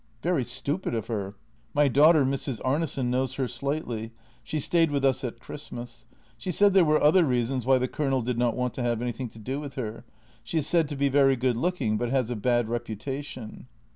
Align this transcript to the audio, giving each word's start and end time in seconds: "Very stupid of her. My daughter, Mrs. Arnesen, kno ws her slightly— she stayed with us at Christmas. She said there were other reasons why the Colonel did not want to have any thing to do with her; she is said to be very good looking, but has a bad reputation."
"Very 0.23 0.43
stupid 0.43 0.95
of 0.95 1.05
her. 1.05 1.35
My 1.75 1.87
daughter, 1.87 2.25
Mrs. 2.25 2.59
Arnesen, 2.65 3.11
kno 3.11 3.19
ws 3.25 3.35
her 3.35 3.47
slightly— 3.47 4.09
she 4.43 4.59
stayed 4.59 4.89
with 4.89 5.05
us 5.05 5.23
at 5.23 5.39
Christmas. 5.39 6.05
She 6.39 6.51
said 6.51 6.73
there 6.73 6.83
were 6.83 6.99
other 6.99 7.23
reasons 7.23 7.67
why 7.67 7.77
the 7.77 7.87
Colonel 7.87 8.23
did 8.23 8.39
not 8.39 8.55
want 8.55 8.73
to 8.73 8.81
have 8.81 8.99
any 9.03 9.11
thing 9.11 9.29
to 9.29 9.37
do 9.37 9.59
with 9.59 9.75
her; 9.75 10.03
she 10.43 10.57
is 10.57 10.65
said 10.65 10.89
to 10.89 10.95
be 10.95 11.07
very 11.07 11.35
good 11.35 11.55
looking, 11.55 11.97
but 11.99 12.09
has 12.09 12.31
a 12.31 12.35
bad 12.35 12.67
reputation." 12.67 13.67